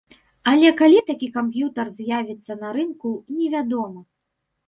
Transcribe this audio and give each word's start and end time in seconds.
Але 0.51 0.69
калі 0.79 1.01
такі 1.09 1.27
камп'ютар 1.35 1.91
з'явіцца 1.97 2.53
на 2.61 2.73
рынку, 2.79 3.09
невядома. 3.43 4.01